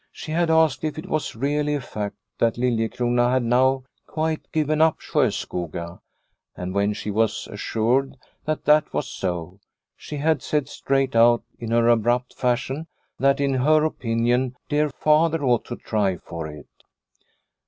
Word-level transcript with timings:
She 0.11 0.31
had 0.31 0.49
asked 0.49 0.83
if 0.83 0.97
it 0.97 1.05
was 1.05 1.35
really 1.35 1.75
a 1.75 1.79
fact 1.79 2.15
that 2.39 2.55
Liliecrona 2.57 3.29
had 3.29 3.43
now 3.43 3.83
quite 4.07 4.51
given 4.51 4.81
up 4.81 4.99
Sjoskoga, 4.99 5.99
and 6.57 6.73
when 6.73 6.93
she 6.93 7.11
was 7.11 7.47
assured 7.51 8.15
that 8.45 8.65
that 8.65 8.91
was 8.95 9.07
so, 9.07 9.59
she 9.95 10.17
had 10.17 10.41
said 10.41 10.67
straight 10.67 11.15
out 11.15 11.43
in 11.59 11.69
her 11.69 11.87
abrupt 11.87 12.33
fashion 12.33 12.87
that 13.19 13.39
in 13.39 13.53
her 13.53 13.83
opinion 13.85 14.55
dear 14.67 14.89
father 14.89 15.43
ought 15.43 15.65
to 15.65 15.75
try 15.75 16.17
for 16.17 16.47
it. 16.47 16.65